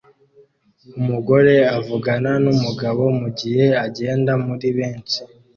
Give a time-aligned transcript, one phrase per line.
[0.99, 5.19] Umugore avugana numugabo mugihe agenda muri benshi